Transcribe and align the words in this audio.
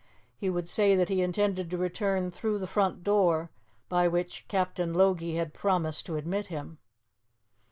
He 0.35 0.49
would 0.49 0.67
say 0.67 0.95
that 0.95 1.09
he 1.09 1.21
intended 1.21 1.69
to 1.69 1.77
return 1.77 2.31
through 2.31 2.57
the 2.57 2.65
front 2.65 3.03
door, 3.03 3.51
by 3.87 4.07
which 4.07 4.47
Captain 4.47 4.95
Logie 4.95 5.35
had 5.35 5.53
promised 5.53 6.07
to 6.07 6.15
admit 6.15 6.47
him. 6.47 6.79